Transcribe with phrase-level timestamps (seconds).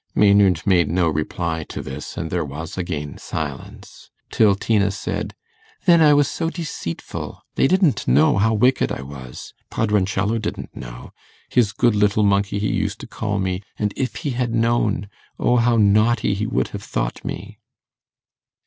[0.15, 5.35] Maynard made no reply to this, and there was again silence, till Tina said,
[5.85, 9.53] 'Then I was so deceitful; they didn't know how wicked I was.
[9.69, 11.11] Padroncello didn't know;
[11.49, 15.57] his good little monkey he used to call me; and if he had known, O
[15.57, 17.59] how naughty he would have thought me!